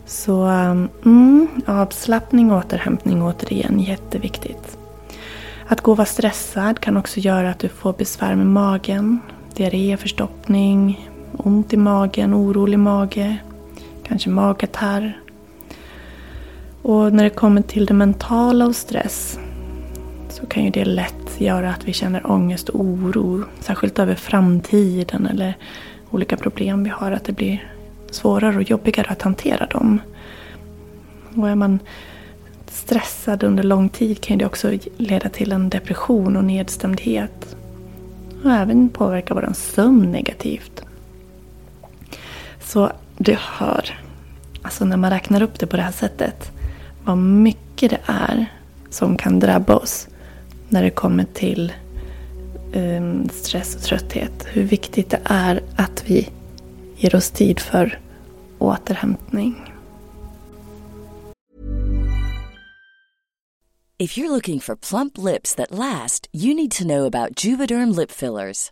Så 0.05 0.43
mm, 0.43 1.47
avslappning 1.65 2.51
och 2.51 2.57
återhämtning 2.57 3.23
återigen 3.23 3.79
jätteviktigt. 3.79 4.77
Att 5.67 5.81
gå 5.81 5.91
och 5.91 5.97
vara 5.97 6.05
stressad 6.05 6.79
kan 6.79 6.97
också 6.97 7.19
göra 7.19 7.49
att 7.49 7.59
du 7.59 7.69
får 7.69 7.93
besvär 7.93 8.35
med 8.35 8.47
magen, 8.47 9.19
diarré, 9.55 9.97
förstoppning, 9.97 11.09
ont 11.33 11.73
i 11.73 11.77
magen, 11.77 12.33
orolig 12.33 12.79
mage, 12.79 13.37
kanske 14.07 14.29
magkatarr. 14.29 15.21
Och 16.81 17.13
när 17.13 17.23
det 17.23 17.29
kommer 17.29 17.61
till 17.61 17.85
det 17.85 17.93
mentala 17.93 18.65
och 18.65 18.75
stress 18.75 19.39
så 20.29 20.45
kan 20.45 20.63
ju 20.63 20.69
det 20.69 20.85
lätt 20.85 21.41
göra 21.41 21.69
att 21.69 21.87
vi 21.87 21.93
känner 21.93 22.31
ångest 22.31 22.69
och 22.69 22.79
oro. 22.79 23.43
Särskilt 23.59 23.99
över 23.99 24.15
framtiden 24.15 25.27
eller 25.27 25.57
olika 26.11 26.37
problem 26.37 26.83
vi 26.83 26.89
har. 26.89 27.11
Att 27.11 27.23
det 27.23 27.31
blir 27.31 27.71
svårare 28.11 28.55
och 28.55 28.69
jobbigare 28.69 29.07
att 29.09 29.21
hantera 29.21 29.65
dem. 29.65 29.99
Och 31.35 31.49
är 31.49 31.55
man 31.55 31.79
stressad 32.67 33.43
under 33.43 33.63
lång 33.63 33.89
tid 33.89 34.21
kan 34.21 34.37
det 34.37 34.45
också 34.45 34.71
leda 34.97 35.29
till 35.29 35.51
en 35.51 35.69
depression 35.69 36.37
och 36.37 36.43
nedstämdhet. 36.43 37.55
Och 38.43 38.51
även 38.51 38.89
påverka 38.89 39.33
vår 39.33 39.49
sömn 39.53 40.11
negativt. 40.11 40.84
Så 42.65 42.91
du 43.17 43.37
hör, 43.39 43.99
alltså 44.61 44.85
när 44.85 44.97
man 44.97 45.09
räknar 45.09 45.41
upp 45.41 45.59
det 45.59 45.67
på 45.67 45.77
det 45.77 45.83
här 45.83 45.91
sättet, 45.91 46.51
vad 47.03 47.17
mycket 47.17 47.89
det 47.89 47.99
är 48.05 48.45
som 48.89 49.17
kan 49.17 49.39
drabba 49.39 49.75
oss 49.75 50.07
när 50.69 50.83
det 50.83 50.89
kommer 50.89 51.25
till 51.33 51.73
um, 52.73 53.29
stress 53.29 53.75
och 53.75 53.81
trötthet. 53.81 54.45
Hur 54.47 54.63
viktigt 54.63 55.09
det 55.09 55.19
är 55.23 55.63
att 55.75 56.03
vi 56.05 56.29
ger 56.97 57.15
oss 57.15 57.29
tid 57.29 57.59
för 57.59 57.99
återhämtning. 58.59 59.71
If 63.97 64.17
you're 64.17 64.29
looking 64.29 64.59
for 64.59 64.75
plump 64.75 65.17
lips 65.17 65.55
that 65.55 65.71
last, 65.71 66.27
you 66.33 66.53
need 66.55 66.71
to 66.71 66.83
know 66.83 67.05
about 67.05 67.45
Juvederm 67.45 67.99
lip 67.99 68.11
fillers. 68.11 68.71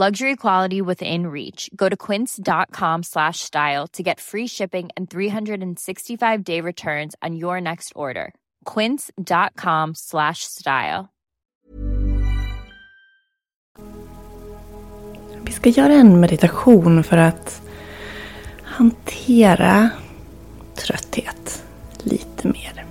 Luxury 0.00 0.34
quality 0.36 0.80
within 0.80 1.26
reach. 1.26 1.68
Go 1.76 1.90
to 1.90 1.94
quince.com 1.94 3.02
slash 3.02 3.40
style 3.40 3.86
to 3.88 4.02
get 4.02 4.18
free 4.18 4.46
shipping 4.46 4.88
and 4.96 5.10
365 5.10 6.42
day 6.42 6.62
returns 6.62 7.14
on 7.20 7.36
your 7.36 7.60
next 7.60 7.92
order. 7.94 8.32
Quince.com 8.64 9.94
slash 9.94 10.44
style. 10.44 11.08
Vi 15.44 15.52
ska 15.52 15.68
göra 15.68 15.92
en 15.92 16.20
meditation 16.20 17.04
för 17.04 17.16
att 17.16 17.62
hantera 18.64 19.90
trötthet 20.74 21.64
lite 22.04 22.48
mer. 22.48 22.89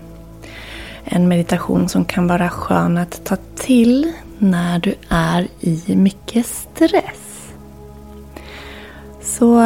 En 1.11 1.27
meditation 1.27 1.89
som 1.89 2.05
kan 2.05 2.27
vara 2.27 2.49
skön 2.49 2.97
att 2.97 3.25
ta 3.25 3.37
till 3.55 4.13
när 4.37 4.79
du 4.79 4.95
är 5.09 5.47
i 5.59 5.95
mycket 5.95 6.45
stress. 6.45 7.51
Så 9.21 9.63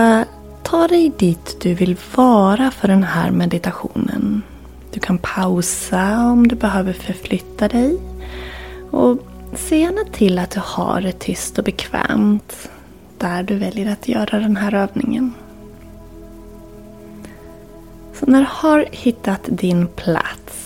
ta 0.64 0.88
dig 0.88 1.12
dit 1.18 1.58
du 1.62 1.74
vill 1.74 1.98
vara 2.16 2.72
för 2.72 2.88
den 2.88 3.04
här 3.04 3.32
meditationen. 3.32 4.42
Du 4.92 5.00
kan 5.00 5.18
pausa 5.18 6.26
om 6.26 6.48
du 6.48 6.56
behöver 6.56 6.94
förflytta 6.94 7.68
dig. 7.68 7.98
Och 8.92 9.18
se 9.56 9.80
gärna 9.80 10.04
till 10.12 10.40
att 10.40 10.52
du 10.52 10.62
har 10.64 11.02
det 11.02 11.12
tyst 11.12 11.58
och 11.58 11.64
bekvämt 11.64 12.70
där 13.18 13.44
du 13.44 13.56
väljer 13.56 13.92
att 13.92 14.08
göra 14.08 14.40
den 14.40 14.58
här 14.58 14.74
övningen. 14.74 15.34
Så 18.14 18.26
när 18.26 18.40
du 18.40 18.48
har 18.50 18.86
hittat 18.92 19.42
din 19.46 19.88
plats, 19.88 20.63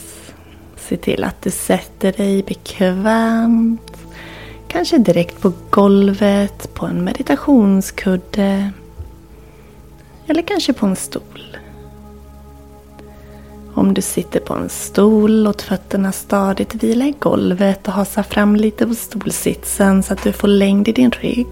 se 0.89 0.97
till 0.97 1.23
att 1.23 1.41
du 1.41 1.51
sätter 1.51 2.11
dig 2.11 2.43
bekvämt 2.43 3.97
Kanske 4.67 4.97
direkt 4.97 5.41
på 5.41 5.53
golvet, 5.69 6.73
på 6.73 6.85
en 6.85 7.03
meditationskudde. 7.03 8.71
Eller 10.27 10.41
kanske 10.41 10.73
på 10.73 10.85
en 10.85 10.95
stol. 10.95 11.57
Om 13.73 13.93
du 13.93 14.01
sitter 14.01 14.39
på 14.39 14.53
en 14.53 14.69
stol, 14.69 15.43
låt 15.43 15.61
fötterna 15.61 16.11
stadigt 16.11 16.83
vila 16.83 17.05
i 17.05 17.13
golvet 17.19 17.87
och 17.87 17.93
hasa 17.93 18.23
fram 18.23 18.55
lite 18.55 18.87
på 18.87 18.95
stolsitsen 18.95 20.03
så 20.03 20.13
att 20.13 20.23
du 20.23 20.31
får 20.31 20.47
längd 20.47 20.87
i 20.87 20.91
din 20.91 21.11
rygg. 21.11 21.47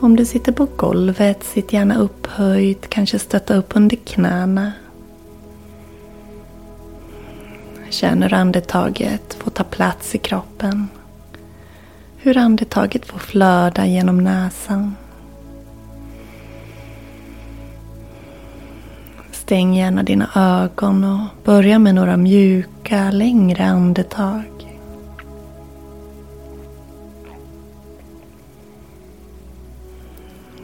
Om 0.00 0.16
du 0.16 0.24
sitter 0.24 0.52
på 0.52 0.66
golvet, 0.76 1.44
sitt 1.44 1.72
gärna 1.72 1.98
upphöjt, 1.98 2.88
kanske 2.88 3.18
stötta 3.18 3.56
upp 3.56 3.76
under 3.76 3.96
knäna. 3.96 4.72
Känn 7.92 8.22
hur 8.22 8.34
andetaget 8.34 9.34
får 9.34 9.50
ta 9.50 9.64
plats 9.64 10.14
i 10.14 10.18
kroppen. 10.18 10.88
Hur 12.16 12.36
andetaget 12.38 13.06
får 13.06 13.18
flöda 13.18 13.86
genom 13.86 14.24
näsan. 14.24 14.96
Stäng 19.32 19.74
gärna 19.74 20.02
dina 20.02 20.30
ögon 20.34 21.04
och 21.04 21.44
börja 21.44 21.78
med 21.78 21.94
några 21.94 22.16
mjuka, 22.16 23.10
längre 23.10 23.64
andetag. 23.64 24.78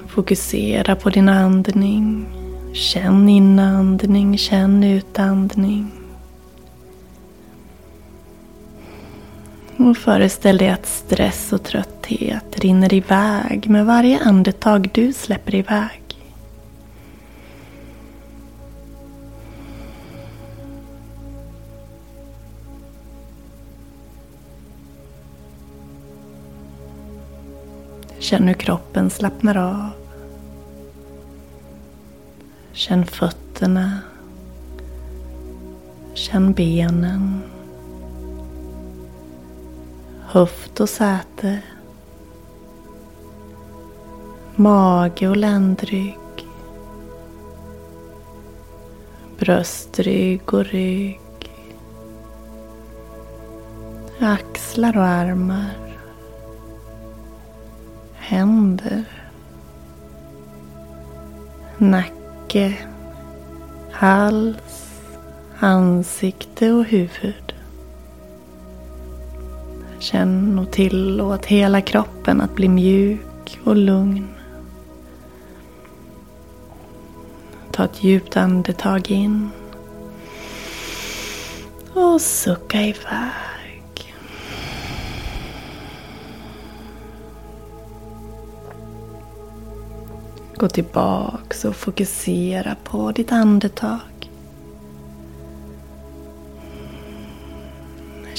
Fokusera 0.07 0.97
på 0.97 1.11
din 1.11 1.29
andning. 1.29 2.27
Känn 2.73 3.29
inandning, 3.29 4.39
känn 4.39 4.85
utandning. 4.85 5.98
Och 9.79 9.97
föreställ 9.97 10.59
dig 10.59 10.69
att 10.69 10.87
stress 10.87 11.53
och 11.53 11.63
trötthet 11.63 12.59
rinner 12.59 12.95
iväg 12.95 13.69
med 13.69 13.87
varje 13.87 14.19
andetag 14.19 14.91
du 14.95 15.13
släpper 15.13 15.55
iväg. 15.55 16.03
Känn 28.19 28.49
hur 28.49 28.55
kroppen 28.55 29.11
slappnar 29.11 29.57
av. 29.57 29.91
Känn 32.73 33.07
fötterna. 33.07 33.99
Känn 36.15 36.53
benen 36.53 37.43
höft 40.31 40.81
och 40.81 40.89
säte, 40.89 41.63
mage 44.57 45.29
och 45.29 45.37
ländrygg, 45.37 46.19
bröstrygg 49.39 50.55
och 50.55 50.65
rygg, 50.65 51.21
axlar 54.21 54.97
och 54.97 55.07
armar, 55.07 55.99
händer, 58.15 59.05
nacke, 61.79 62.77
hals, 63.93 65.01
ansikte 65.59 66.73
och 66.73 66.85
huvud. 66.85 67.48
Känn 70.11 70.59
och 70.59 70.71
tillåt 70.71 71.47
hela 71.47 71.81
kroppen 71.81 72.41
att 72.41 72.55
bli 72.55 72.69
mjuk 72.69 73.59
och 73.65 73.77
lugn. 73.77 74.29
Ta 77.73 77.85
ett 77.85 78.05
djupt 78.05 78.37
andetag 78.37 79.11
in. 79.11 79.51
Och 81.95 82.21
sucka 82.21 82.83
iväg. 82.83 84.15
Gå 90.57 90.69
tillbaks 90.69 91.65
och 91.65 91.77
fokusera 91.77 92.77
på 92.85 93.13
ditt 93.13 93.33
andetag. 93.33 94.18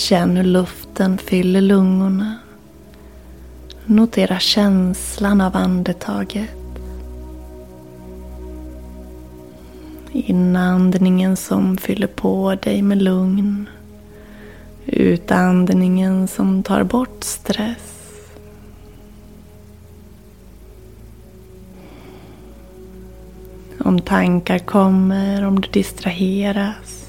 Känn 0.10 0.38
hur 0.38 0.44
luften 0.44 1.18
fyller 1.18 1.62
lungorna. 1.62 2.36
Notera 3.86 4.40
känslan 4.40 5.42
av 5.42 5.56
andetaget. 5.56 6.50
Inandningen 10.12 11.38
som 11.38 11.78
fyller 11.78 12.08
på 12.08 12.56
dig 12.56 12.82
med 12.82 13.02
lugn. 13.02 13.70
Utandningen 14.86 16.28
som 16.28 16.64
tar 16.64 16.84
bort 16.84 17.24
stress. 17.24 18.22
Om 23.80 24.00
tankar 24.00 24.60
kommer, 24.60 25.46
om 25.46 25.62
du 25.62 25.70
distraheras. 25.72 27.00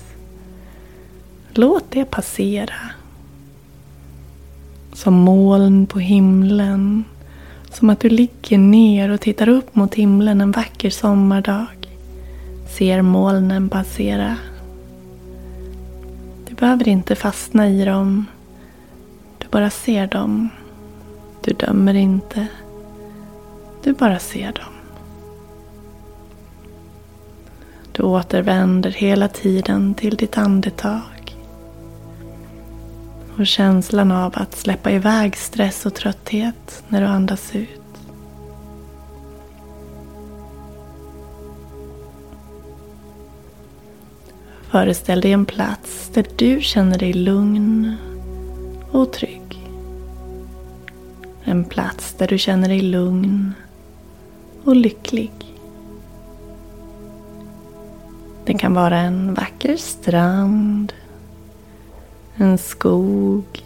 Låt 1.54 1.84
det 1.90 2.04
passera. 2.04 2.89
Som 5.00 5.14
moln 5.14 5.86
på 5.86 5.98
himlen. 5.98 7.04
Som 7.70 7.90
att 7.90 8.00
du 8.00 8.08
ligger 8.08 8.58
ner 8.58 9.10
och 9.10 9.20
tittar 9.20 9.48
upp 9.48 9.74
mot 9.74 9.94
himlen 9.94 10.40
en 10.40 10.52
vacker 10.52 10.90
sommardag. 10.90 11.66
Ser 12.68 13.02
molnen 13.02 13.68
passera. 13.68 14.36
Du 16.48 16.54
behöver 16.54 16.88
inte 16.88 17.14
fastna 17.14 17.68
i 17.68 17.84
dem. 17.84 18.26
Du 19.38 19.46
bara 19.50 19.70
ser 19.70 20.06
dem. 20.06 20.48
Du 21.44 21.52
dömer 21.52 21.94
inte. 21.94 22.46
Du 23.82 23.92
bara 23.92 24.18
ser 24.18 24.52
dem. 24.52 24.72
Du 27.92 28.02
återvänder 28.02 28.90
hela 28.90 29.28
tiden 29.28 29.94
till 29.94 30.16
ditt 30.16 30.38
andetag 30.38 31.19
och 33.40 33.46
känslan 33.46 34.12
av 34.12 34.32
att 34.36 34.56
släppa 34.56 34.90
iväg 34.90 35.36
stress 35.36 35.86
och 35.86 35.94
trötthet 35.94 36.84
när 36.88 37.00
du 37.00 37.06
andas 37.06 37.56
ut. 37.56 37.80
Föreställ 44.70 45.20
dig 45.20 45.32
en 45.32 45.46
plats 45.46 46.10
där 46.14 46.26
du 46.36 46.60
känner 46.60 46.98
dig 46.98 47.12
lugn 47.12 47.96
och 48.90 49.12
trygg. 49.12 49.68
En 51.44 51.64
plats 51.64 52.14
där 52.18 52.26
du 52.26 52.38
känner 52.38 52.68
dig 52.68 52.80
lugn 52.80 53.54
och 54.64 54.76
lycklig. 54.76 55.32
Det 58.44 58.54
kan 58.54 58.74
vara 58.74 58.98
en 58.98 59.34
vacker 59.34 59.76
strand 59.76 60.92
en 62.40 62.58
skog 62.58 63.64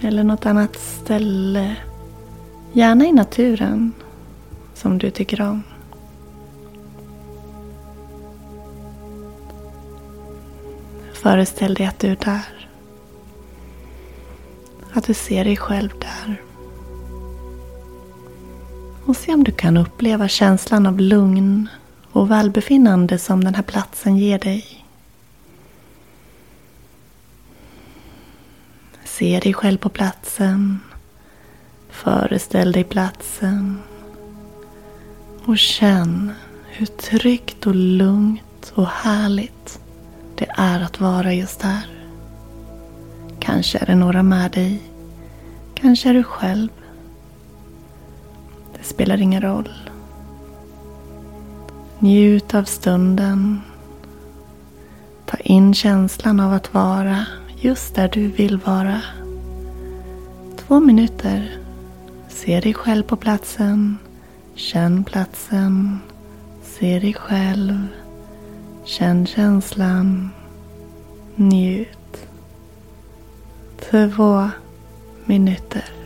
eller 0.00 0.24
något 0.24 0.46
annat 0.46 0.76
ställe. 0.76 1.76
Gärna 2.72 3.06
i 3.06 3.12
naturen 3.12 3.92
som 4.74 4.98
du 4.98 5.10
tycker 5.10 5.40
om. 5.40 5.62
Föreställ 11.12 11.74
dig 11.74 11.86
att 11.86 11.98
du 11.98 12.08
är 12.08 12.18
där. 12.24 12.68
Att 14.92 15.04
du 15.04 15.14
ser 15.14 15.44
dig 15.44 15.56
själv 15.56 15.90
där. 16.00 16.42
Och 19.04 19.16
se 19.16 19.34
om 19.34 19.44
du 19.44 19.52
kan 19.52 19.76
uppleva 19.76 20.28
känslan 20.28 20.86
av 20.86 21.00
lugn 21.00 21.68
och 22.12 22.30
välbefinnande 22.30 23.18
som 23.18 23.44
den 23.44 23.54
här 23.54 23.62
platsen 23.62 24.16
ger 24.16 24.38
dig. 24.38 24.77
Se 29.18 29.40
dig 29.40 29.54
själv 29.54 29.78
på 29.78 29.88
platsen. 29.88 30.80
Föreställ 31.90 32.72
dig 32.72 32.84
platsen. 32.84 33.78
Och 35.44 35.58
känn 35.58 36.32
hur 36.66 36.86
tryggt 36.86 37.66
och 37.66 37.74
lugnt 37.74 38.72
och 38.74 38.86
härligt 38.86 39.80
det 40.34 40.46
är 40.56 40.80
att 40.80 41.00
vara 41.00 41.32
just 41.34 41.62
här. 41.62 41.86
Kanske 43.38 43.78
är 43.78 43.86
det 43.86 43.94
några 43.94 44.22
med 44.22 44.50
dig. 44.50 44.82
Kanske 45.74 46.08
är 46.08 46.14
du 46.14 46.22
själv. 46.22 46.68
Det 48.78 48.84
spelar 48.84 49.22
ingen 49.22 49.42
roll. 49.42 49.72
Njut 51.98 52.54
av 52.54 52.64
stunden. 52.64 53.60
Ta 55.26 55.36
in 55.36 55.74
känslan 55.74 56.40
av 56.40 56.52
att 56.52 56.74
vara 56.74 57.26
just 57.60 57.94
där 57.94 58.08
du 58.08 58.26
vill 58.26 58.56
vara. 58.56 59.00
Två 60.56 60.80
minuter. 60.80 61.58
Se 62.28 62.60
dig 62.60 62.74
själv 62.74 63.02
på 63.02 63.16
platsen. 63.16 63.98
Känn 64.54 65.04
platsen. 65.04 65.98
Se 66.62 66.98
dig 66.98 67.14
själv. 67.14 67.86
Känn 68.84 69.26
känslan. 69.26 70.30
Njut. 71.36 72.28
Två 73.90 74.48
minuter. 75.24 75.97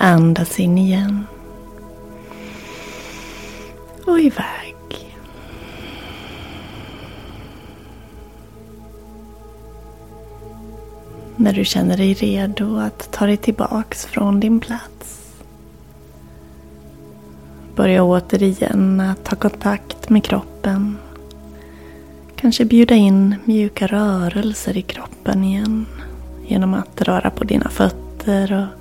Andas 0.00 0.60
in 0.60 0.78
igen. 0.78 1.26
Och 4.06 4.20
iväg. 4.20 4.76
När 11.36 11.52
du 11.52 11.64
känner 11.64 11.96
dig 11.96 12.14
redo 12.14 12.76
att 12.76 13.12
ta 13.12 13.26
dig 13.26 13.36
tillbaks 13.36 14.06
från 14.06 14.40
din 14.40 14.60
plats. 14.60 15.34
Börja 17.76 18.02
återigen 18.02 19.00
att 19.00 19.24
ta 19.24 19.36
kontakt 19.36 20.10
med 20.10 20.24
kroppen. 20.24 20.96
Kanske 22.36 22.64
bjuda 22.64 22.94
in 22.94 23.34
mjuka 23.44 23.86
rörelser 23.86 24.76
i 24.76 24.82
kroppen 24.82 25.44
igen. 25.44 25.86
Genom 26.46 26.74
att 26.74 27.02
röra 27.02 27.30
på 27.30 27.44
dina 27.44 27.68
fötter 27.68 28.52
och 28.52 28.77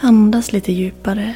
andas 0.00 0.52
lite 0.52 0.72
djupare. 0.72 1.34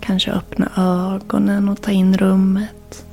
Kanske 0.00 0.30
öppna 0.30 0.70
ögonen 0.76 1.68
och 1.68 1.82
ta 1.82 1.90
in 1.90 2.18
rummet. 2.18 3.04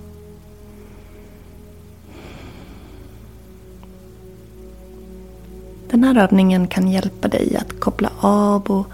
Den 5.89 6.03
här 6.03 6.17
övningen 6.17 6.67
kan 6.67 6.87
hjälpa 6.87 7.27
dig 7.27 7.55
att 7.55 7.79
koppla 7.79 8.09
av 8.19 8.61
och 8.61 8.87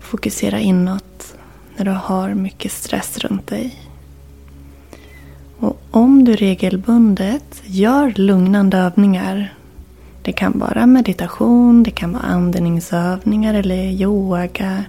fokusera 0.00 0.58
inåt 0.60 1.34
när 1.76 1.84
du 1.84 1.90
har 1.90 2.34
mycket 2.34 2.72
stress 2.72 3.18
runt 3.18 3.46
dig. 3.46 3.74
Och 5.58 5.80
om 5.90 6.24
du 6.24 6.36
regelbundet 6.36 7.62
gör 7.64 8.12
lugnande 8.16 8.76
övningar 8.76 9.54
det 10.28 10.32
kan 10.32 10.58
vara 10.58 10.86
meditation, 10.86 11.82
det 11.82 11.90
kan 11.90 12.12
vara 12.12 12.22
andningsövningar 12.22 13.54
eller 13.54 13.84
yoga 13.84 14.84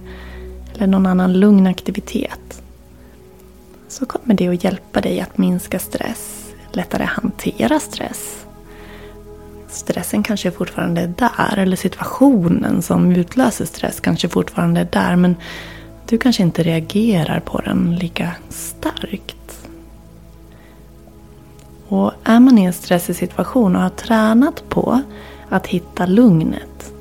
eller 0.74 0.86
någon 0.86 1.06
annan 1.06 1.32
lugn 1.32 1.66
aktivitet. 1.66 2.62
Så 3.88 4.06
kommer 4.06 4.34
det 4.34 4.48
att 4.48 4.64
hjälpa 4.64 5.00
dig 5.00 5.20
att 5.20 5.38
minska 5.38 5.78
stress, 5.78 6.52
lättare 6.72 7.04
hantera 7.04 7.80
stress. 7.80 8.46
Stressen 9.68 10.22
kanske 10.22 10.50
fortfarande 10.50 11.00
är 11.00 11.14
där, 11.18 11.58
eller 11.58 11.76
situationen 11.76 12.82
som 12.82 13.12
utlöser 13.12 13.64
stress 13.64 14.00
kanske 14.00 14.28
fortfarande 14.28 14.80
är 14.80 14.88
där, 14.92 15.16
men 15.16 15.36
du 16.08 16.18
kanske 16.18 16.42
inte 16.42 16.62
reagerar 16.62 17.40
på 17.40 17.60
den 17.60 17.96
lika 18.00 18.30
starkt. 18.48 19.39
Och 21.90 22.12
är 22.24 22.40
man 22.40 22.58
i 22.58 22.64
en 22.64 22.72
stressig 22.72 23.16
situation 23.16 23.76
och 23.76 23.82
har 23.82 23.90
tränat 23.90 24.68
på 24.68 25.02
att 25.48 25.66
hitta 25.66 26.06
lugnet 26.06 26.92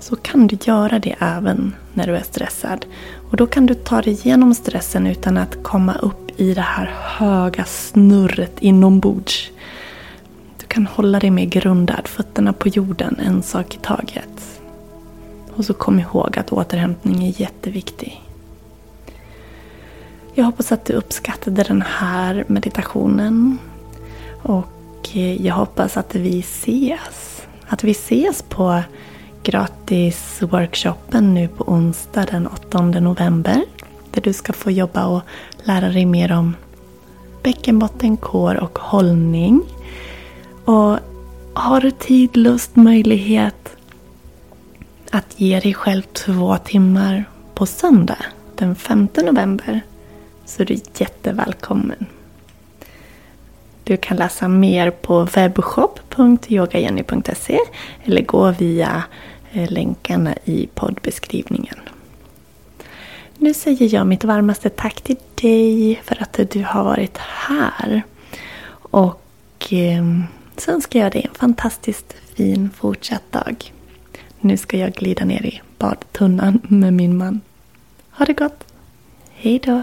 så 0.00 0.16
kan 0.16 0.46
du 0.46 0.58
göra 0.62 0.98
det 0.98 1.16
även 1.18 1.74
när 1.94 2.06
du 2.06 2.16
är 2.16 2.22
stressad. 2.22 2.86
Och 3.30 3.36
då 3.36 3.46
kan 3.46 3.66
du 3.66 3.74
ta 3.74 4.02
dig 4.02 4.12
igenom 4.12 4.54
stressen 4.54 5.06
utan 5.06 5.36
att 5.36 5.62
komma 5.62 5.94
upp 5.94 6.40
i 6.40 6.54
det 6.54 6.60
här 6.60 6.94
höga 7.02 7.64
snurret 7.64 8.58
inombords. 8.60 9.50
Du 10.58 10.66
kan 10.66 10.86
hålla 10.86 11.18
dig 11.18 11.30
mer 11.30 11.46
grundad, 11.46 12.08
fötterna 12.08 12.52
på 12.52 12.68
jorden, 12.68 13.20
en 13.26 13.42
sak 13.42 13.74
i 13.74 13.78
taget. 13.78 14.60
Och 15.56 15.64
så 15.64 15.74
kom 15.74 16.00
ihåg 16.00 16.38
att 16.38 16.52
återhämtning 16.52 17.24
är 17.24 17.40
jätteviktig. 17.40 18.22
Jag 20.34 20.44
hoppas 20.44 20.72
att 20.72 20.84
du 20.84 20.92
uppskattade 20.92 21.62
den 21.62 21.82
här 21.82 22.44
meditationen. 22.48 23.58
Och 24.42 25.08
eh, 25.12 25.46
jag 25.46 25.54
hoppas 25.54 25.96
att 25.96 26.14
vi 26.14 26.40
ses. 26.40 27.42
Att 27.66 27.84
vi 27.84 27.90
ses 27.90 28.42
på 28.42 28.82
gratisworkshopen 29.42 31.34
nu 31.34 31.48
på 31.48 31.64
onsdag 31.64 32.26
den 32.30 32.46
8 32.46 32.82
november. 32.82 33.64
Där 34.10 34.22
du 34.22 34.32
ska 34.32 34.52
få 34.52 34.70
jobba 34.70 35.06
och 35.06 35.22
lära 35.62 35.88
dig 35.88 36.06
mer 36.06 36.32
om 36.32 36.56
bäckenbottenkår 37.42 38.54
och 38.54 38.78
hållning. 38.78 39.62
Och 40.64 40.98
har 41.54 41.80
du 41.80 41.90
tid, 41.90 42.36
lust, 42.36 42.76
möjlighet 42.76 43.76
att 45.10 45.40
ge 45.40 45.60
dig 45.60 45.74
själv 45.74 46.02
två 46.02 46.56
timmar 46.56 47.24
på 47.54 47.66
söndag 47.66 48.24
den 48.56 48.74
5 48.74 49.08
november 49.16 49.80
så 50.44 50.62
är 50.62 50.66
du 50.66 50.80
jättevälkommen. 50.96 52.06
Du 53.84 53.96
kan 53.96 54.16
läsa 54.16 54.48
mer 54.48 54.90
på 54.90 55.24
webbshop.yogajenny.se 55.24 57.58
eller 58.04 58.22
gå 58.22 58.50
via 58.50 59.02
eh, 59.52 59.70
länkarna 59.70 60.34
i 60.44 60.68
poddbeskrivningen. 60.74 61.76
Nu 63.38 63.54
säger 63.54 63.94
jag 63.94 64.06
mitt 64.06 64.24
varmaste 64.24 64.68
tack 64.68 65.00
till 65.00 65.16
dig 65.34 66.00
för 66.04 66.22
att 66.22 66.40
du 66.50 66.64
har 66.64 66.84
varit 66.84 67.18
här. 67.18 68.02
Och 68.72 69.68
ehm, 69.70 70.24
så 70.56 70.70
önskar 70.70 71.00
jag 71.00 71.12
dig 71.12 71.26
en 71.28 71.34
fantastiskt 71.34 72.14
fin 72.34 72.70
fortsatt 72.76 73.32
dag. 73.32 73.72
Nu 74.40 74.56
ska 74.56 74.78
jag 74.78 74.92
glida 74.92 75.24
ner 75.24 75.46
i 75.46 75.60
badtunnan 75.78 76.60
med 76.62 76.92
min 76.92 77.16
man. 77.16 77.40
Ha 78.10 78.24
det 78.24 78.32
gott! 78.32 78.64
Hejdå! 79.30 79.82